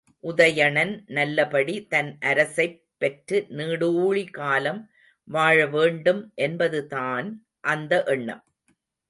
[0.23, 4.81] உதயணன் நல்லபடி தன் அரசைப் பெற்று நீடுழி காலம்
[5.27, 7.29] வாழ வேண்டும் என்பதுதான்
[7.67, 8.43] அந்த எண்ணம்!